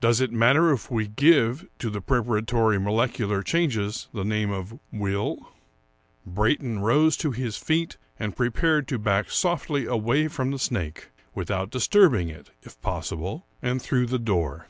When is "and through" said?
13.60-14.06